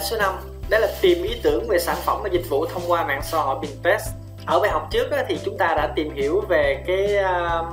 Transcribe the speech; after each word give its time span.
Bài 0.00 0.06
số 0.06 0.16
5 0.16 0.34
đó 0.70 0.78
là 0.78 0.88
tìm 1.00 1.22
ý 1.22 1.36
tưởng 1.42 1.68
về 1.68 1.78
sản 1.78 1.96
phẩm 2.04 2.20
và 2.22 2.28
dịch 2.32 2.48
vụ 2.48 2.66
thông 2.66 2.82
qua 2.88 3.06
mạng 3.06 3.20
xã 3.22 3.38
hội 3.38 3.56
Pinterest. 3.62 4.08
Ở 4.46 4.60
bài 4.60 4.70
học 4.70 4.88
trước 4.90 5.06
thì 5.28 5.38
chúng 5.44 5.58
ta 5.58 5.74
đã 5.76 5.92
tìm 5.96 6.14
hiểu 6.14 6.40
về 6.48 6.82
cái 6.86 7.16
um, 7.16 7.66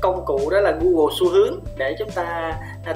công 0.00 0.24
cụ 0.26 0.50
đó 0.50 0.60
là 0.60 0.70
Google 0.70 1.14
xu 1.20 1.28
hướng 1.28 1.60
để 1.78 1.96
chúng 1.98 2.10
ta 2.10 2.24
à, 2.84 2.94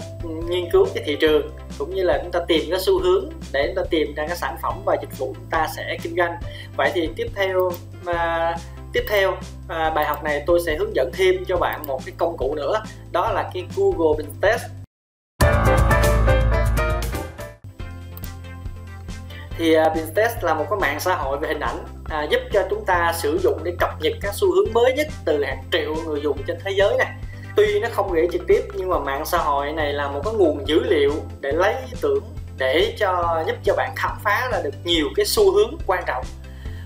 nghiên 0.49 0.71
cứu 0.71 0.87
cái 0.95 1.05
thị 1.07 1.17
trường 1.21 1.51
cũng 1.79 1.95
như 1.95 2.03
là 2.03 2.21
chúng 2.23 2.33
ta 2.33 2.41
tìm 2.49 2.63
cái 2.71 2.81
xu 2.81 3.01
hướng 3.01 3.31
để 3.53 3.67
chúng 3.67 3.77
ta 3.77 3.89
tìm 3.91 4.15
ra 4.15 4.27
cái 4.27 4.37
sản 4.37 4.57
phẩm 4.63 4.83
và 4.85 4.97
dịch 5.01 5.19
vụ 5.19 5.33
chúng 5.35 5.51
ta 5.51 5.69
sẽ 5.77 5.97
kinh 6.03 6.17
doanh. 6.17 6.33
Vậy 6.77 6.91
thì 6.95 7.09
tiếp 7.17 7.27
theo 7.35 7.71
mà 8.05 8.55
tiếp 8.93 9.05
theo 9.09 9.37
à, 9.69 9.91
bài 9.91 10.05
học 10.05 10.25
này 10.25 10.43
tôi 10.47 10.61
sẽ 10.67 10.77
hướng 10.77 10.97
dẫn 10.97 11.11
thêm 11.13 11.45
cho 11.49 11.57
bạn 11.57 11.87
một 11.87 12.01
cái 12.07 12.15
công 12.19 12.37
cụ 12.37 12.55
nữa 12.55 12.83
đó 13.13 13.33
là 13.33 13.51
cái 13.55 13.65
Google 13.77 14.25
Pinterest 14.25 14.65
thì 19.59 19.75
à, 19.75 19.85
uh, 19.87 19.95
Pinterest 19.95 20.45
là 20.45 20.55
một 20.55 20.65
cái 20.71 20.79
mạng 20.81 21.01
xã 21.01 21.15
hội 21.15 21.39
về 21.39 21.49
hình 21.49 21.61
ảnh 21.61 21.79
à, 22.05 22.23
giúp 22.31 22.41
cho 22.53 22.63
chúng 22.71 22.85
ta 22.85 23.13
sử 23.17 23.39
dụng 23.43 23.59
để 23.65 23.73
cập 23.81 23.91
nhật 24.01 24.13
các 24.21 24.35
xu 24.35 24.55
hướng 24.55 24.73
mới 24.73 24.93
nhất 24.93 25.07
từ 25.25 25.45
hàng 25.45 25.65
triệu 25.73 25.95
người 26.07 26.21
dùng 26.21 26.43
trên 26.47 26.59
thế 26.65 26.71
giới 26.71 26.97
này. 26.97 27.15
Tuy 27.57 27.81
nó 27.81 27.89
không 27.93 28.13
gửi 28.13 28.29
trực 28.33 28.47
tiếp 28.47 28.65
nhưng 28.75 28.89
mà 28.89 28.99
mạng 28.99 29.25
xã 29.25 29.39
hội 29.39 29.73
này 29.73 29.93
là 29.93 30.09
một 30.09 30.21
cái 30.25 30.35
nguồn 30.35 30.69
dữ 30.69 30.81
liệu 30.83 31.13
để 31.41 31.53
lấy 31.53 31.73
ý 31.73 31.93
tưởng 32.01 32.25
để 32.59 32.95
cho 32.99 33.43
giúp 33.47 33.57
cho 33.65 33.75
bạn 33.77 33.93
khám 33.97 34.19
phá 34.25 34.49
ra 34.53 34.61
được 34.63 34.75
nhiều 34.85 35.07
cái 35.17 35.27
xu 35.27 35.53
hướng 35.53 35.77
quan 35.87 36.05
trọng. 36.07 36.25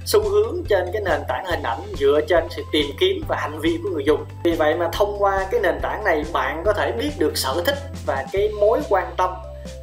Xu 0.05 0.29
hướng 0.29 0.65
trên 0.69 0.87
cái 0.93 1.03
nền 1.05 1.21
tảng 1.29 1.45
hình 1.47 1.63
ảnh 1.63 1.81
dựa 1.99 2.21
trên 2.29 2.45
sự 2.51 2.63
tìm 2.73 2.87
kiếm 3.01 3.25
và 3.29 3.37
hành 3.37 3.61
vi 3.61 3.79
của 3.83 3.91
người 3.91 4.05
dùng. 4.05 4.25
Vì 4.45 4.53
vậy 4.53 4.75
mà 4.75 4.89
thông 4.93 5.17
qua 5.19 5.47
cái 5.51 5.61
nền 5.61 5.81
tảng 5.83 6.05
này 6.05 6.25
bạn 6.33 6.63
có 6.65 6.73
thể 6.73 6.93
biết 6.93 7.11
được 7.19 7.37
sở 7.37 7.63
thích 7.67 7.79
và 8.07 8.25
cái 8.33 8.49
mối 8.49 8.81
quan 8.89 9.15
tâm 9.17 9.31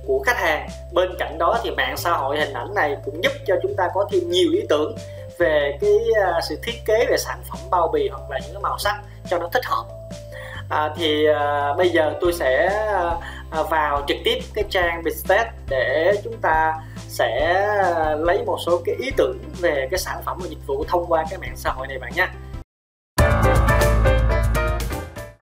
của 0.08 0.20
khách 0.26 0.38
hàng. 0.38 0.70
Bên 0.94 1.10
cạnh 1.20 1.38
đó 1.38 1.60
thì 1.64 1.72
mạng 1.72 1.98
xã 1.98 2.12
hội 2.12 2.40
hình 2.40 2.54
ảnh 2.54 2.74
này 2.76 2.98
cũng 3.06 3.24
giúp 3.24 3.32
cho 3.48 3.56
chúng 3.64 3.76
ta 3.76 3.90
có 3.94 4.08
thêm 4.12 4.30
nhiều 4.30 4.52
ý 4.54 4.62
tưởng 4.70 4.96
về 5.38 5.78
cái 5.82 5.98
à, 6.24 6.40
sự 6.50 6.60
thiết 6.64 6.86
kế 6.86 7.06
về 7.10 7.18
sản 7.18 7.40
phẩm 7.50 7.58
bao 7.72 7.88
bì 7.94 8.10
hoặc 8.10 8.30
là 8.30 8.40
những 8.40 8.54
cái 8.54 8.62
màu 8.62 8.78
sắc 8.78 8.96
cho 9.30 9.38
nó 9.38 9.50
thích 9.54 9.66
hợp. 9.66 9.86
À, 10.70 10.94
thì 10.96 11.26
à, 11.28 11.74
bây 11.78 11.90
giờ 11.90 12.14
tôi 12.22 12.34
sẽ 12.34 12.66
à, 13.52 13.64
vào 13.64 14.06
trực 14.08 14.18
tiếp 14.24 14.40
cái 14.54 14.64
trang 14.70 15.04
Pinterest 15.04 15.48
để 15.70 16.16
chúng 16.24 16.38
ta 16.42 16.74
sẽ 17.08 17.54
à, 17.96 18.16
lấy 18.20 18.44
một 18.46 18.58
số 18.66 18.82
cái 18.86 18.96
ý 19.00 19.12
tưởng 19.18 19.38
về 19.60 19.88
cái 19.92 19.98
sản 19.98 20.22
phẩm 20.26 20.38
và 20.42 20.48
dịch 20.50 20.68
vụ 20.68 20.86
thông 20.88 21.06
qua 21.08 21.26
cái 21.30 21.40
mạng 21.40 21.56
xã 21.56 21.72
hội 21.72 21.88
này 21.88 22.00
bạn 22.00 22.12
nhé 22.16 22.28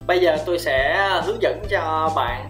bây 0.06 0.20
giờ 0.20 0.36
tôi 0.46 0.58
sẽ 0.58 1.08
hướng 1.24 1.42
dẫn 1.42 1.62
cho 1.70 2.10
bạn 2.16 2.48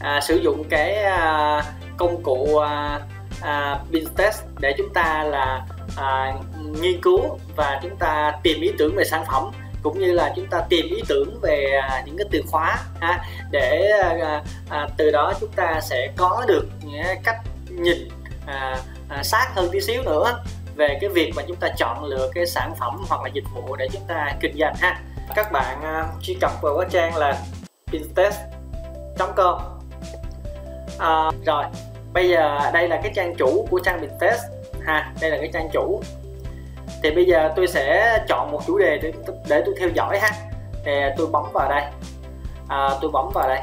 à, 0.00 0.20
sử 0.20 0.36
dụng 0.36 0.64
cái 0.70 0.94
à, 0.94 1.62
công 1.96 2.22
cụ 2.22 2.58
à, 2.58 3.00
à, 3.40 3.78
Pinterest 3.92 4.42
để 4.58 4.74
chúng 4.78 4.92
ta 4.94 5.24
là 5.24 5.66
à, 5.96 6.34
nghiên 6.80 7.00
cứu 7.00 7.38
và 7.56 7.80
chúng 7.82 7.96
ta 7.96 8.32
tìm 8.42 8.60
ý 8.60 8.72
tưởng 8.78 8.96
về 8.96 9.04
sản 9.04 9.24
phẩm 9.32 9.50
cũng 9.82 9.98
như 9.98 10.12
là 10.12 10.32
chúng 10.36 10.46
ta 10.46 10.60
tìm 10.68 10.86
ý 10.86 11.02
tưởng 11.08 11.40
về 11.42 11.80
à, 11.82 12.02
những 12.06 12.16
cái 12.16 12.26
từ 12.30 12.42
khóa 12.46 12.78
ha, 13.00 13.24
để 13.50 13.90
à, 14.02 14.42
à, 14.68 14.88
từ 14.96 15.10
đó 15.10 15.32
chúng 15.40 15.52
ta 15.52 15.80
sẽ 15.82 16.12
có 16.16 16.44
được 16.48 16.66
những 16.82 17.02
cách 17.24 17.40
nhìn 17.68 18.08
à, 18.46 18.76
à, 19.08 19.22
sát 19.22 19.48
hơn 19.54 19.68
tí 19.72 19.80
xíu 19.80 20.02
nữa 20.02 20.44
về 20.74 20.98
cái 21.00 21.10
việc 21.10 21.32
mà 21.36 21.42
chúng 21.48 21.56
ta 21.56 21.68
chọn 21.78 22.04
lựa 22.04 22.30
cái 22.34 22.46
sản 22.46 22.74
phẩm 22.78 23.04
hoặc 23.08 23.22
là 23.22 23.28
dịch 23.32 23.44
vụ 23.54 23.76
để 23.76 23.88
chúng 23.92 24.06
ta 24.08 24.32
kinh 24.40 24.58
doanh 24.58 24.74
ha. 24.80 25.00
Các 25.34 25.52
bạn 25.52 25.82
à, 25.82 26.06
truy 26.22 26.34
cập 26.40 26.52
vào 26.62 26.78
cái 26.78 26.88
trang 26.90 27.16
là 27.16 27.42
pinterest.com 27.92 29.79
à, 31.00 31.30
rồi 31.46 31.64
bây 32.12 32.28
giờ 32.28 32.70
đây 32.72 32.88
là 32.88 33.00
cái 33.02 33.12
trang 33.14 33.34
chủ 33.38 33.66
của 33.70 33.80
trang 33.84 34.00
Pinterest 34.00 34.42
ha 34.86 35.12
đây 35.20 35.30
là 35.30 35.36
cái 35.36 35.50
trang 35.52 35.68
chủ. 35.72 36.02
Thì 37.02 37.10
bây 37.10 37.24
giờ 37.24 37.52
tôi 37.56 37.66
sẽ 37.66 38.18
chọn 38.28 38.52
một 38.52 38.60
chủ 38.66 38.78
đề 38.78 38.98
để 39.02 39.12
để 39.48 39.62
tôi 39.66 39.74
theo 39.78 39.88
dõi 39.88 40.18
ha. 40.18 40.30
Thì 40.84 40.92
tôi 41.16 41.26
bấm 41.26 41.44
vào 41.52 41.70
đây. 41.70 41.82
À, 42.68 42.90
tôi 43.00 43.10
bấm 43.10 43.28
vào 43.34 43.48
đây. 43.48 43.60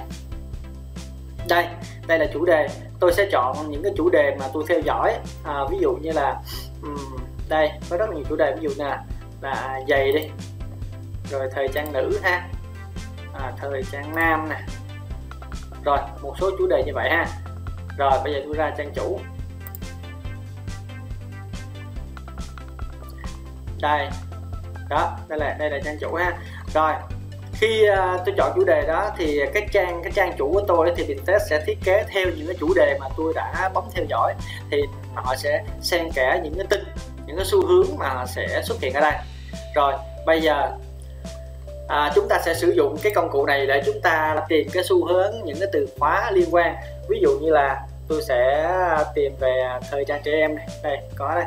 Đây 1.48 1.66
đây 2.08 2.20
là 2.20 2.26
chủ 2.34 2.46
đề. 2.46 2.68
Tôi 3.00 3.14
sẽ 3.14 3.28
chọn 3.32 3.72
những 3.72 3.84
cái 3.84 3.92
chủ 3.98 4.10
đề 4.10 4.36
mà 4.40 4.46
tôi 4.54 4.64
theo 4.68 4.80
dõi. 4.80 5.16
À, 5.44 5.60
ví 5.70 5.78
dụ 5.82 5.92
như 5.92 6.12
là 6.12 6.42
um, 6.82 7.18
đây 7.50 7.72
có 7.90 7.98
rất 7.98 8.10
nhiều 8.10 8.24
chủ 8.30 8.36
đề. 8.36 8.56
Ví 8.56 8.62
dụ 8.62 8.70
như 8.70 8.84
là, 8.84 9.04
là 9.42 9.80
giày 9.90 10.12
đi. 10.12 10.30
Rồi 11.32 11.50
thời 11.56 11.68
trang 11.68 11.94
nữ 11.94 12.20
ha. 12.24 12.48
À, 13.34 13.54
thời 13.58 13.84
trang 13.92 14.16
nam 14.16 14.50
nè 14.50 14.60
rồi 15.84 15.98
một 16.22 16.36
số 16.40 16.52
chủ 16.58 16.68
đề 16.68 16.84
như 16.86 16.94
vậy 16.94 17.10
ha. 17.10 17.26
Rồi 17.98 18.12
bây 18.24 18.34
giờ 18.34 18.40
tôi 18.46 18.56
ra 18.58 18.74
trang 18.78 18.94
chủ. 18.96 19.20
Đây 23.82 24.08
đó 24.90 25.18
đây 25.28 25.40
là 25.40 25.56
đây 25.60 25.70
là 25.70 25.80
trang 25.84 25.98
chủ 26.02 26.16
ha. 26.16 26.38
Rồi 26.74 26.94
khi 27.54 27.90
uh, 27.90 28.22
tôi 28.26 28.36
chọn 28.38 28.52
chủ 28.56 28.64
đề 28.64 28.84
đó 28.88 29.12
thì 29.18 29.40
cái 29.54 29.68
trang 29.72 30.02
cái 30.04 30.12
trang 30.12 30.34
chủ 30.38 30.52
của 30.54 30.62
tôi 30.68 30.94
thì 30.96 31.04
Pinterest 31.04 31.50
sẽ 31.50 31.64
thiết 31.66 31.78
kế 31.84 32.04
theo 32.14 32.26
những 32.38 32.48
cái 32.48 32.56
chủ 32.60 32.74
đề 32.76 32.98
mà 33.00 33.08
tôi 33.18 33.34
đã 33.36 33.70
bấm 33.74 33.84
theo 33.94 34.06
dõi. 34.10 34.34
Thì 34.72 34.78
họ 35.16 35.36
sẽ 35.36 35.64
xen 35.82 36.12
kẽ 36.12 36.40
những 36.44 36.56
cái 36.58 36.68
tin 36.70 36.84
những 37.26 37.36
cái 37.36 37.46
xu 37.46 37.68
hướng 37.68 37.98
mà 37.98 38.10
họ 38.10 38.26
sẽ 38.26 38.62
xuất 38.64 38.82
hiện 38.82 38.94
ở 38.94 39.02
đây. 39.02 39.14
Rồi 39.76 39.94
bây 40.26 40.42
giờ 40.42 40.72
à, 41.88 42.12
chúng 42.16 42.28
ta 42.28 42.40
sẽ 42.46 42.54
sử 42.54 42.70
dụng 42.70 42.98
cái 43.04 43.12
công 43.16 43.30
cụ 43.32 43.46
này 43.46 43.68
để 43.68 43.82
chúng 43.86 44.02
ta 44.02 44.36
tìm 44.50 44.68
cái 44.74 44.84
xu 44.84 45.06
hướng 45.06 45.34
những 45.44 45.58
cái 45.60 45.70
từ 45.74 45.88
khóa 46.00 46.32
liên 46.32 46.48
quan. 46.52 46.76
Ví 47.10 47.20
dụ 47.22 47.40
như 47.42 47.52
là 47.52 47.82
tôi 48.08 48.22
sẽ 48.24 48.70
tìm 49.16 49.36
về 49.40 49.70
thời 49.92 50.06
trang 50.06 50.22
trẻ 50.24 50.32
em 50.32 50.56
này. 50.56 50.68
Đây 50.84 50.98
có 51.16 51.36
đây. 51.36 51.46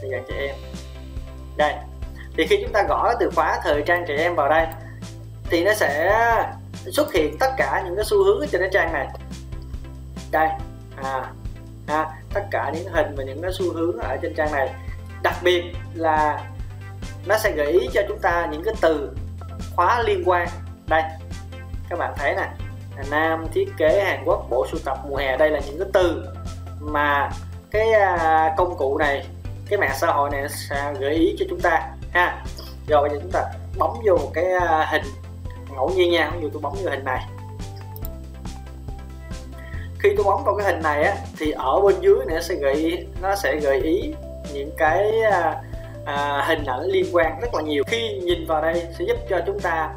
Thời 0.00 0.10
trang 0.10 0.24
trẻ 0.28 0.34
em. 0.46 0.54
Đây. 1.56 1.74
Thì 2.36 2.46
khi 2.46 2.58
chúng 2.62 2.72
ta 2.72 2.82
gõ 2.88 3.12
từ 3.20 3.30
khóa 3.34 3.60
thời 3.64 3.82
trang 3.82 4.04
trẻ 4.08 4.16
em 4.16 4.34
vào 4.34 4.48
đây 4.48 4.66
thì 5.50 5.64
nó 5.64 5.74
sẽ 5.74 6.12
xuất 6.86 7.12
hiện 7.12 7.38
tất 7.38 7.50
cả 7.56 7.82
những 7.86 7.96
cái 7.96 8.04
xu 8.04 8.24
hướng 8.24 8.46
trên 8.48 8.60
cái 8.60 8.70
trang 8.72 8.92
này. 8.92 9.08
Đây. 10.32 10.48
À, 11.02 11.32
à 11.86 12.06
tất 12.34 12.42
cả 12.50 12.70
những 12.74 12.92
hình 12.92 13.14
và 13.16 13.24
những 13.24 13.42
cái 13.42 13.50
xu 13.52 13.72
hướng 13.72 13.98
ở 13.98 14.16
trên 14.22 14.34
trang 14.34 14.52
này. 14.52 14.74
Đặc 15.22 15.34
biệt 15.42 15.64
là 15.94 16.40
nó 17.26 17.38
sẽ 17.38 17.52
gợi 17.52 17.66
ý 17.66 17.88
cho 17.92 18.02
chúng 18.08 18.18
ta 18.18 18.48
những 18.50 18.62
cái 18.64 18.74
từ 18.80 19.10
khóa 19.76 20.02
liên 20.02 20.22
quan. 20.26 20.48
Đây 20.86 21.02
các 21.88 21.98
bạn 21.98 22.14
thấy 22.16 22.34
nè 22.34 22.48
nam 23.10 23.46
thiết 23.52 23.72
kế 23.76 24.04
hàn 24.04 24.24
quốc 24.24 24.46
bộ 24.50 24.66
sưu 24.70 24.80
tập 24.84 24.98
mùa 25.08 25.16
hè 25.16 25.36
đây 25.36 25.50
là 25.50 25.60
những 25.66 25.78
cái 25.78 25.88
từ 25.92 26.24
mà 26.80 27.30
cái 27.70 27.92
à, 27.92 28.54
công 28.56 28.76
cụ 28.76 28.98
này 28.98 29.26
cái 29.68 29.78
mạng 29.78 29.96
xã 30.00 30.06
hội 30.06 30.30
này 30.30 30.48
sẽ 30.48 30.94
gợi 31.00 31.14
ý 31.14 31.36
cho 31.38 31.46
chúng 31.50 31.60
ta 31.60 31.88
ha. 32.10 32.44
Rồi 32.88 33.08
bây 33.08 33.10
giờ 33.10 33.22
chúng 33.22 33.32
ta 33.32 33.44
bấm 33.78 33.90
vô 34.06 34.16
một 34.16 34.30
cái 34.34 34.44
à, 34.52 34.88
hình 34.90 35.02
ngẫu 35.74 35.90
nhiên 35.90 36.12
nha 36.12 36.30
ví 36.34 36.40
dụ 36.42 36.48
tôi 36.52 36.62
bấm 36.62 36.72
vô 36.72 36.90
hình 36.90 37.04
này. 37.04 37.26
Khi 39.98 40.14
tôi 40.16 40.24
bấm 40.24 40.44
vào 40.44 40.56
cái 40.56 40.66
hình 40.66 40.82
này 40.82 41.02
á 41.02 41.16
thì 41.38 41.50
ở 41.50 41.80
bên 41.80 42.00
dưới 42.00 42.16
này 42.26 42.34
nó 42.36 42.40
sẽ 42.40 42.54
gợi 42.54 42.74
ý, 42.74 42.98
nó 43.22 43.36
sẽ 43.36 43.56
gợi 43.56 43.80
ý 43.80 44.14
những 44.52 44.70
cái 44.76 45.20
à, 45.20 45.62
à, 46.06 46.44
hình 46.48 46.64
ảnh 46.64 46.82
liên 46.82 47.06
quan 47.12 47.40
rất 47.40 47.54
là 47.54 47.62
nhiều. 47.62 47.84
Khi 47.86 48.20
nhìn 48.24 48.46
vào 48.46 48.62
đây 48.62 48.86
sẽ 48.98 49.04
giúp 49.04 49.16
cho 49.30 49.40
chúng 49.46 49.60
ta 49.60 49.94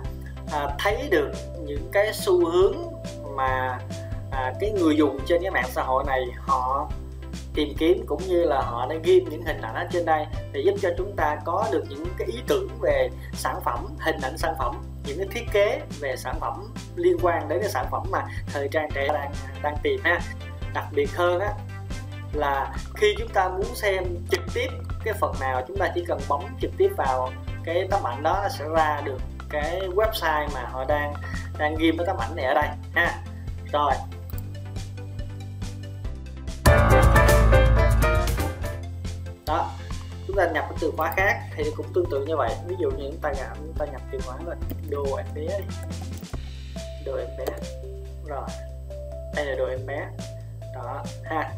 à, 0.52 0.68
thấy 0.80 1.08
được 1.12 1.32
những 1.66 1.90
cái 1.92 2.14
xu 2.14 2.46
hướng 2.46 2.76
mà 3.36 3.80
à, 4.32 4.54
cái 4.60 4.72
người 4.72 4.98
dùng 4.98 5.20
trên 5.28 5.42
cái 5.42 5.52
mạng 5.52 5.70
xã 5.72 5.82
hội 5.82 6.04
này 6.08 6.22
họ 6.38 6.90
tìm 7.54 7.74
kiếm 7.78 8.04
cũng 8.06 8.22
như 8.28 8.44
là 8.44 8.62
họ 8.62 8.88
đã 8.90 8.96
ghim 9.04 9.30
những 9.30 9.44
hình 9.44 9.62
ảnh 9.62 9.76
ở 9.76 9.88
trên 9.92 10.06
đây 10.06 10.26
để 10.52 10.62
giúp 10.66 10.74
cho 10.82 10.90
chúng 10.98 11.16
ta 11.16 11.38
có 11.46 11.68
được 11.72 11.84
những 11.90 12.06
cái 12.18 12.28
ý 12.28 12.40
tưởng 12.48 12.68
về 12.82 13.10
sản 13.34 13.56
phẩm 13.66 13.86
hình 14.00 14.16
ảnh 14.22 14.38
sản 14.38 14.56
phẩm 14.60 14.76
những 15.06 15.18
cái 15.18 15.28
thiết 15.32 15.46
kế 15.52 15.82
về 16.00 16.16
sản 16.16 16.36
phẩm 16.40 16.74
liên 16.96 17.18
quan 17.22 17.50
đến 17.50 17.60
cái 17.62 17.70
sản 17.70 17.86
phẩm 17.92 18.04
mà 18.12 18.28
thời 18.54 18.68
trang 18.68 18.90
trẻ 18.94 19.08
đang 19.14 19.32
đang 19.64 19.78
tìm 19.84 20.00
ha. 20.04 20.22
Đặc 20.74 20.86
biệt 20.96 21.10
hơn 21.16 21.40
á 21.40 21.54
là 22.34 22.76
khi 22.96 23.16
chúng 23.18 23.30
ta 23.30 23.50
muốn 23.50 23.76
xem 23.76 24.04
trực 24.32 24.42
tiếp 24.54 24.68
cái 25.04 25.14
phần 25.20 25.34
nào 25.40 25.62
chúng 25.68 25.78
ta 25.78 25.92
chỉ 25.96 26.06
cần 26.08 26.20
bấm 26.30 26.58
trực 26.62 26.72
tiếp 26.78 26.90
vào 26.98 27.30
cái 27.64 27.88
tấm 27.92 28.08
ảnh 28.08 28.24
đó 28.24 28.40
nó 28.44 28.50
sẽ 28.50 28.66
ra 28.76 29.02
được 29.06 29.18
cái 29.50 29.82
website 29.96 30.48
mà 30.54 30.62
họ 30.62 30.86
đang 30.86 31.14
đang 31.58 31.76
ghi 31.76 31.92
cái 31.98 32.08
tấm 32.08 32.18
ảnh 32.18 32.36
này 32.36 32.46
ở 32.46 32.54
đây, 32.54 32.68
ha. 32.94 33.22
Rồi. 33.72 33.94
Đó, 39.48 39.72
chúng 40.28 40.36
ta 40.36 40.50
nhập 40.54 40.66
cái 40.70 40.78
từ 40.82 40.92
khóa 40.98 41.14
khác 41.18 41.40
thì 41.56 41.64
cũng 41.78 41.94
tương 41.94 42.06
tự 42.12 42.26
như 42.26 42.38
vậy. 42.38 42.56
Ví 42.68 42.76
dụ 42.80 42.92
như 42.92 43.10
chúng 43.12 43.20
ta 43.22 43.32
gặp 43.38 43.54
chúng 43.56 43.74
ta 43.80 43.86
nhập 43.86 44.02
từ 44.12 44.20
khóa 44.26 44.38
là 44.46 44.56
đồ 44.90 45.16
em 45.16 45.26
bé. 45.36 45.42
Đi 45.42 45.76
đồ 47.06 47.18
em 47.18 47.28
bé. 47.38 47.46
Rồi. 48.26 48.48
Đây 49.36 49.46
là 49.46 49.56
đồ 49.56 49.66
em 49.66 49.86
bé. 49.86 50.08
Đó, 50.76 51.04
ha. 51.24 51.52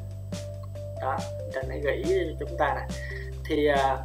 Đó 1.02 1.18
trần 1.54 1.66
hãy 1.70 1.80
gợi 1.80 1.96
ý 1.96 2.16
cho 2.40 2.46
chúng 2.46 2.58
ta 2.58 2.76
nè 2.76 2.96
thì 3.46 3.68
à, 3.68 3.98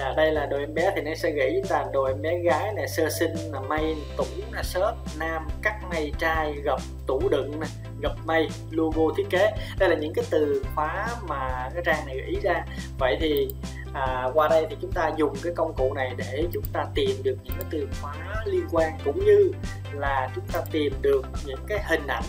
à, 0.00 0.14
đây 0.16 0.32
là 0.32 0.46
đồ 0.46 0.58
em 0.58 0.74
bé 0.74 0.92
thì 0.96 1.02
nó 1.02 1.14
sẽ 1.14 1.30
gửi 1.30 1.62
là 1.70 1.86
đồ 1.92 2.04
em 2.04 2.22
bé 2.22 2.38
gái 2.38 2.72
này 2.72 2.88
sơ 2.88 3.10
sinh 3.10 3.34
là 3.52 3.60
may 3.60 3.96
tủ 4.16 4.24
là 4.52 4.62
sớt 4.62 4.94
nam 5.18 5.48
cắt 5.62 5.80
may 5.90 6.12
trai 6.18 6.52
gập 6.64 6.80
tủ 7.06 7.28
đựng 7.28 7.60
này 7.60 7.70
gập 8.02 8.12
may 8.24 8.48
logo 8.70 9.14
thiết 9.16 9.26
kế. 9.30 9.52
Đây 9.78 9.88
là 9.88 9.96
những 9.96 10.12
cái 10.14 10.24
từ 10.30 10.62
khóa 10.74 11.08
mà 11.28 11.70
cái 11.74 11.82
trang 11.86 12.06
này 12.06 12.16
gợi 12.16 12.26
ý 12.26 12.40
ra. 12.42 12.64
Vậy 12.98 13.16
thì 13.20 13.54
à, 13.92 14.28
qua 14.34 14.48
đây 14.48 14.66
thì 14.70 14.76
chúng 14.80 14.92
ta 14.92 15.10
dùng 15.16 15.34
cái 15.42 15.52
công 15.56 15.74
cụ 15.74 15.94
này 15.94 16.12
để 16.16 16.44
chúng 16.52 16.64
ta 16.72 16.86
tìm 16.94 17.22
được 17.22 17.36
những 17.44 17.54
cái 17.58 17.66
từ 17.70 17.88
khóa 18.02 18.14
liên 18.44 18.66
quan 18.72 18.92
cũng 19.04 19.24
như 19.24 19.52
là 19.92 20.30
chúng 20.34 20.44
ta 20.52 20.60
tìm 20.72 20.92
được 21.02 21.26
những 21.44 21.60
cái 21.68 21.78
hình 21.88 22.06
ảnh. 22.06 22.24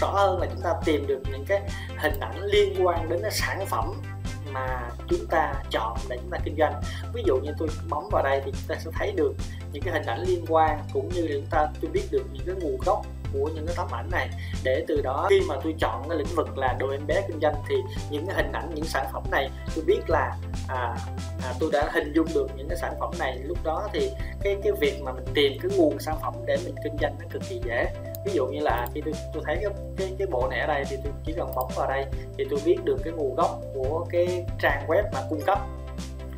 Rõ 0.00 0.08
hơn 0.08 0.40
là 0.40 0.46
chúng 0.52 0.62
ta 0.62 0.74
tìm 0.84 1.06
được 1.06 1.22
những 1.30 1.44
cái 1.48 1.60
hình 1.96 2.20
ảnh 2.20 2.42
liên 2.42 2.86
quan 2.86 3.08
đến 3.08 3.18
cái 3.22 3.30
sản 3.30 3.66
phẩm 3.66 4.02
mà 4.52 4.90
chúng 5.08 5.26
ta 5.30 5.54
chọn 5.70 5.96
để 6.08 6.16
chúng 6.20 6.30
ta 6.30 6.38
kinh 6.44 6.56
doanh. 6.58 6.82
Ví 7.12 7.22
dụ 7.26 7.36
như 7.36 7.52
tôi 7.58 7.68
bấm 7.88 8.04
vào 8.10 8.22
đây 8.22 8.40
thì 8.44 8.52
chúng 8.52 8.68
ta 8.68 8.74
sẽ 8.84 8.90
thấy 8.94 9.12
được 9.12 9.34
những 9.72 9.82
cái 9.82 9.94
hình 9.94 10.06
ảnh 10.06 10.22
liên 10.22 10.44
quan 10.48 10.80
cũng 10.92 11.08
như 11.08 11.22
là 11.22 11.34
chúng 11.34 11.50
ta 11.50 11.68
tôi 11.80 11.90
biết 11.90 12.04
được 12.10 12.22
những 12.32 12.46
cái 12.46 12.54
nguồn 12.54 12.78
gốc 12.86 13.02
của 13.32 13.50
những 13.54 13.66
cái 13.66 13.74
tấm 13.76 13.88
ảnh 13.90 14.08
này. 14.10 14.30
Để 14.64 14.84
từ 14.88 15.00
đó 15.02 15.26
khi 15.30 15.40
mà 15.48 15.54
tôi 15.64 15.74
chọn 15.78 16.08
cái 16.08 16.18
lĩnh 16.18 16.34
vực 16.36 16.58
là 16.58 16.76
đồ 16.78 16.90
em 16.90 17.06
bé 17.06 17.22
kinh 17.28 17.40
doanh 17.40 17.54
thì 17.68 17.76
những 18.10 18.26
cái 18.26 18.36
hình 18.36 18.52
ảnh 18.52 18.70
những 18.74 18.84
sản 18.84 19.06
phẩm 19.12 19.22
này 19.30 19.50
tôi 19.74 19.84
biết 19.84 20.00
là 20.08 20.36
à, 20.68 20.96
à, 21.42 21.54
tôi 21.60 21.70
đã 21.72 21.90
hình 21.92 22.12
dung 22.12 22.26
được 22.34 22.46
những 22.56 22.68
cái 22.68 22.78
sản 22.78 22.94
phẩm 23.00 23.10
này. 23.18 23.38
Lúc 23.38 23.58
đó 23.64 23.88
thì 23.92 24.10
cái 24.42 24.56
cái 24.62 24.72
việc 24.80 25.02
mà 25.02 25.12
mình 25.12 25.24
tìm 25.34 25.52
cái 25.62 25.78
nguồn 25.78 25.98
sản 26.00 26.16
phẩm 26.22 26.34
để 26.46 26.56
mình 26.64 26.74
kinh 26.84 26.96
doanh 27.00 27.16
nó 27.20 27.26
cực 27.30 27.42
kỳ 27.48 27.60
dễ 27.64 27.92
ví 28.24 28.32
dụ 28.32 28.46
như 28.46 28.60
là 28.60 28.86
khi 28.94 29.00
tôi 29.04 29.14
tôi 29.34 29.42
thấy 29.46 29.58
cái 29.62 29.70
cái 29.96 30.14
cái 30.18 30.26
bộ 30.30 30.48
này 30.50 30.60
ở 30.60 30.66
đây 30.66 30.84
thì 30.88 30.96
tôi 31.04 31.12
chỉ 31.24 31.32
cần 31.36 31.50
bấm 31.56 31.66
vào 31.76 31.88
đây 31.88 32.04
thì 32.38 32.46
tôi 32.50 32.60
biết 32.64 32.76
được 32.84 32.96
cái 33.04 33.12
nguồn 33.12 33.34
gốc 33.34 33.60
của 33.74 34.06
cái 34.10 34.46
trang 34.60 34.86
web 34.88 35.02
mà 35.12 35.20
cung 35.30 35.40
cấp 35.46 35.58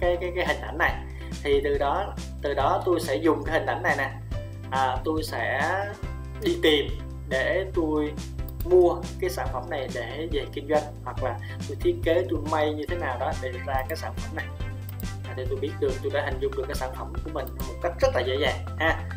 cái 0.00 0.16
cái 0.20 0.32
cái 0.36 0.46
hình 0.46 0.60
ảnh 0.60 0.78
này. 0.78 0.94
Thì 1.42 1.60
từ 1.64 1.78
đó 1.78 2.14
từ 2.42 2.54
đó 2.54 2.82
tôi 2.84 3.00
sẽ 3.00 3.16
dùng 3.16 3.44
cái 3.44 3.58
hình 3.58 3.66
ảnh 3.66 3.82
này 3.82 3.94
nè. 3.98 4.10
À, 4.70 4.96
tôi 5.04 5.22
sẽ 5.22 5.70
đi 6.42 6.56
tìm 6.62 6.86
để 7.28 7.66
tôi 7.74 8.12
mua 8.64 8.96
cái 9.20 9.30
sản 9.30 9.48
phẩm 9.52 9.70
này 9.70 9.88
để 9.94 10.28
về 10.32 10.44
kinh 10.52 10.68
doanh 10.68 10.82
hoặc 11.04 11.24
là 11.24 11.38
tôi 11.68 11.76
thiết 11.80 11.94
kế 12.04 12.24
tôi 12.30 12.40
may 12.50 12.74
như 12.74 12.86
thế 12.88 12.96
nào 12.96 13.18
đó 13.18 13.32
để 13.42 13.52
ra 13.66 13.84
cái 13.88 13.96
sản 13.96 14.12
phẩm 14.16 14.36
này. 14.36 14.46
À, 15.28 15.34
để 15.36 15.46
tôi 15.48 15.58
biết 15.60 15.72
được 15.80 15.92
tôi 16.02 16.12
đã 16.14 16.24
hình 16.24 16.38
dung 16.40 16.52
được 16.56 16.64
cái 16.68 16.74
sản 16.74 16.90
phẩm 16.98 17.12
của 17.24 17.30
mình 17.34 17.46
một 17.58 17.74
cách 17.82 17.92
rất 18.00 18.08
là 18.14 18.20
dễ 18.20 18.36
dàng 18.40 18.76
ha 18.78 19.08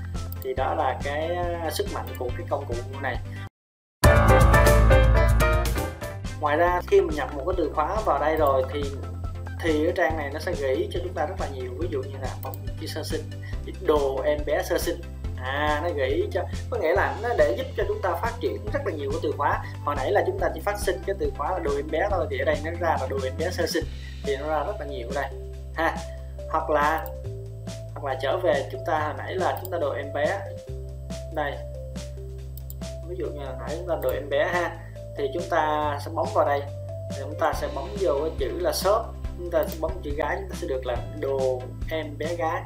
thì 0.47 0.53
đó 0.53 0.73
là 0.73 0.99
cái 1.03 1.35
à, 1.35 1.69
sức 1.71 1.87
mạnh 1.93 2.05
của 2.19 2.29
cái 2.37 2.47
công 2.49 2.65
cụ 2.67 2.73
này. 3.01 3.17
Ngoài 6.39 6.57
ra, 6.57 6.81
khi 6.87 7.01
mình 7.01 7.15
nhập 7.15 7.29
một 7.35 7.43
cái 7.47 7.55
từ 7.57 7.71
khóa 7.75 7.97
vào 8.05 8.19
đây 8.19 8.35
rồi 8.35 8.63
thì 8.73 8.83
thì 9.63 9.83
cái 9.83 9.93
trang 9.95 10.17
này 10.17 10.29
nó 10.33 10.39
sẽ 10.39 10.53
gợi 10.59 10.75
ý 10.75 10.89
cho 10.91 10.99
chúng 11.03 11.13
ta 11.13 11.25
rất 11.25 11.35
là 11.39 11.47
nhiều. 11.47 11.71
Ví 11.79 11.87
dụ 11.91 12.01
như 12.01 12.17
là 12.21 12.27
phòng 12.43 12.55
chi 12.79 12.87
sơ 12.87 13.03
sinh 13.03 13.21
đồ 13.81 14.21
em 14.25 14.39
bé 14.45 14.63
sơ 14.63 14.77
sinh. 14.77 15.01
À 15.37 15.81
nó 15.83 15.89
gợi 15.89 16.09
ý 16.09 16.23
cho, 16.31 16.43
có 16.69 16.77
nghĩa 16.77 16.93
là 16.93 17.15
nó 17.23 17.29
để 17.37 17.55
giúp 17.57 17.65
cho 17.77 17.83
chúng 17.87 18.01
ta 18.01 18.15
phát 18.21 18.33
triển 18.39 18.65
rất 18.73 18.79
là 18.85 18.91
nhiều 18.91 19.11
cái 19.11 19.19
từ 19.23 19.31
khóa. 19.37 19.63
Hồi 19.85 19.95
nãy 19.95 20.11
là 20.11 20.23
chúng 20.25 20.39
ta 20.39 20.49
chỉ 20.53 20.59
phát 20.59 20.79
sinh 20.79 21.01
cái 21.07 21.15
từ 21.19 21.31
khóa 21.37 21.51
là 21.51 21.59
đồ 21.59 21.75
em 21.75 21.91
bé 21.91 22.07
thôi, 22.11 22.27
thì 22.29 22.39
ở 22.39 22.45
đây 22.45 22.57
nó 22.65 22.71
ra 22.79 22.97
là 23.01 23.07
đồ 23.09 23.17
em 23.23 23.33
bé 23.39 23.49
sơ 23.51 23.65
sinh. 23.67 23.83
Thì 24.23 24.37
nó 24.37 24.47
ra 24.47 24.63
rất 24.63 24.75
là 24.79 24.85
nhiều 24.85 25.07
đây, 25.15 25.31
ha. 25.75 25.95
Hoặc 26.51 26.69
là 26.69 27.05
hoặc 28.01 28.13
là 28.13 28.19
trở 28.21 28.37
về 28.37 28.69
chúng 28.71 28.81
ta 28.85 28.99
hồi 28.99 29.13
nãy 29.17 29.35
là 29.35 29.57
chúng 29.61 29.71
ta 29.71 29.77
đồ 29.77 29.91
em 29.91 30.13
bé. 30.13 30.39
Đây. 31.33 31.53
Ví 33.07 33.15
dụ 33.19 33.25
như 33.25 33.45
hồi 33.45 33.55
nãy 33.59 33.75
chúng 33.77 33.87
ta 33.87 33.95
đồ 34.01 34.09
em 34.09 34.29
bé 34.29 34.45
ha. 34.45 34.77
Thì 35.17 35.27
chúng 35.33 35.43
ta 35.49 35.97
sẽ 36.05 36.11
bấm 36.15 36.25
vào 36.33 36.45
đây. 36.45 36.61
Thì 37.11 37.17
chúng 37.21 37.39
ta 37.39 37.53
sẽ 37.53 37.67
bấm 37.75 37.83
vô 37.99 38.13
cái 38.21 38.31
chữ 38.39 38.59
là 38.59 38.71
shop. 38.73 39.01
Chúng 39.37 39.51
ta 39.51 39.63
sẽ 39.67 39.77
bấm 39.81 39.91
chữ 40.03 40.11
gái 40.17 40.37
chúng 40.39 40.49
ta 40.49 40.55
sẽ 40.61 40.67
được 40.67 40.85
là 40.85 40.95
đồ 41.19 41.61
em 41.91 42.17
bé 42.17 42.35
gái. 42.35 42.61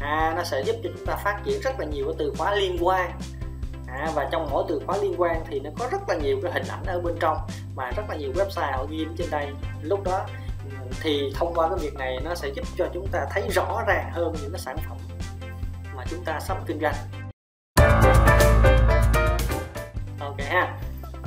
À, 0.00 0.32
nó 0.36 0.44
sẽ 0.44 0.62
giúp 0.62 0.76
cho 0.82 0.90
chúng 0.96 1.06
ta 1.06 1.16
phát 1.16 1.40
triển 1.44 1.60
rất 1.60 1.80
là 1.80 1.86
nhiều 1.86 2.04
cái 2.06 2.14
từ 2.18 2.32
khóa 2.38 2.54
liên 2.54 2.76
quan. 2.80 3.10
À, 3.88 4.10
và 4.14 4.28
trong 4.30 4.48
mỗi 4.50 4.64
từ 4.68 4.80
khóa 4.86 4.96
liên 4.96 5.14
quan 5.18 5.44
thì 5.50 5.60
nó 5.60 5.70
có 5.78 5.88
rất 5.92 6.08
là 6.08 6.14
nhiều 6.14 6.40
cái 6.42 6.52
hình 6.52 6.68
ảnh 6.68 6.84
ở 6.86 7.00
bên 7.00 7.14
trong 7.20 7.36
mà 7.74 7.90
rất 7.90 8.02
là 8.08 8.16
nhiều 8.16 8.32
website 8.32 8.72
họ 8.72 8.86
ghi 8.90 9.06
trên 9.18 9.30
đây. 9.30 9.46
Lúc 9.82 10.02
đó 10.04 10.26
thì 11.02 11.32
thông 11.34 11.54
qua 11.54 11.68
cái 11.68 11.78
việc 11.78 11.94
này 11.94 12.18
nó 12.24 12.34
sẽ 12.34 12.48
giúp 12.48 12.64
cho 12.76 12.88
chúng 12.94 13.06
ta 13.06 13.26
thấy 13.30 13.48
rõ 13.50 13.84
ràng 13.86 14.10
hơn 14.12 14.34
những 14.42 14.52
cái 14.52 14.60
sản 14.60 14.76
phẩm 14.88 14.96
mà 15.96 16.04
chúng 16.10 16.24
ta 16.24 16.40
sắp 16.40 16.58
kinh 16.66 16.80
doanh. 16.80 16.94
Ok 20.20 20.38
ha 20.38 20.78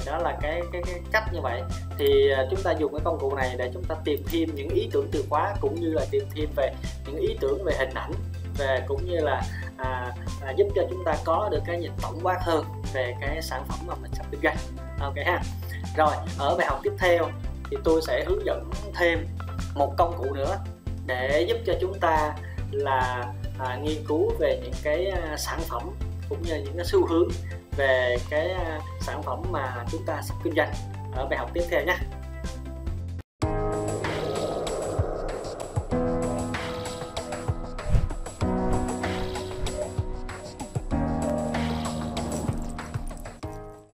đó 0.06 0.18
là 0.18 0.38
cái, 0.42 0.62
cái 0.72 0.81
cái 0.86 1.02
cách 1.12 1.24
như 1.34 1.42
vậy. 1.42 1.62
Thì 1.98 2.31
à, 2.31 2.46
chúng 2.52 2.62
ta 2.64 2.72
dùng 2.72 2.92
cái 2.92 3.02
công 3.04 3.19
cụ 3.19 3.36
này 3.36 3.56
để 3.58 3.72
chúng 3.74 3.84
ta 3.84 3.96
tìm 4.04 4.24
thêm 4.31 4.56
những 4.56 4.69
ý 4.69 4.90
tưởng 4.92 5.08
từ 5.12 5.25
khóa 5.30 5.56
cũng 5.62 5.75
như 5.81 5.94
là 5.94 6.06
tìm 6.12 6.24
thêm 6.36 6.50
về 6.56 6.74
những 7.06 7.18
ý 7.18 7.38
tưởng 7.42 7.64
về 7.64 7.74
hình 7.80 7.94
ảnh 7.94 8.12
về 8.58 8.84
cũng 8.88 9.06
như 9.06 9.19
là 9.19 9.42
à, 9.78 10.14
à, 10.42 10.54
giúp 10.58 10.68
cho 10.75 10.81
chúng 10.90 11.04
ta 11.06 11.16
có 11.25 11.50
được 11.52 11.60
cái 11.66 11.80
nhìn 11.80 11.92
tổng 12.02 12.19
quát 12.24 12.38
hơn 12.42 12.66
về 12.94 13.16
cái 13.22 13.42
sản 13.42 13.64
phẩm 13.68 13.80
mà 13.88 13.96
mình 14.02 14.12
sắp 14.14 14.25
kinh 14.31 14.42
doanh. 14.44 14.58
Ok 15.00 15.16
ha 15.25 15.42
rồi 15.98 16.16
ở 16.38 16.56
bài 16.58 16.68
học 16.68 16.80
tiếp 16.84 16.94
theo 17.00 17.30
thì 17.72 17.78
tôi 17.84 18.02
sẽ 18.02 18.25
hướng 18.28 18.46
dẫn 18.46 18.69
thêm 18.96 19.28
một 19.78 19.94
công 19.98 20.18
cụ 20.18 20.34
nữa 20.34 20.58
để 21.06 21.46
giúp 21.50 21.58
cho 21.66 21.74
chúng 21.82 22.00
ta 22.00 22.36
là 22.72 23.34
à, 23.60 23.76
nghiên 23.76 24.06
cứu 24.08 24.32
về 24.40 24.60
những 24.64 24.74
cái 24.84 25.06
à, 25.06 25.38
sản 25.38 25.60
phẩm 25.68 25.82
cũng 26.30 26.42
như 26.42 26.56
những 26.56 26.78
cái 26.78 26.86
xu 26.86 27.06
hướng 27.06 27.28
về 27.78 28.18
cái 28.30 28.52
à, 28.52 28.80
sản 29.02 29.24
phẩm 29.24 29.44
mà 29.52 29.86
chúng 29.92 30.06
ta 30.06 30.22
sắp 30.22 30.36
kinh 30.44 30.54
doanh 30.56 30.74
ở 31.16 31.26
bài 31.26 31.40
học 31.40 31.50
tiếp 31.54 31.64
theo 31.70 31.86
nhé. 31.86 31.98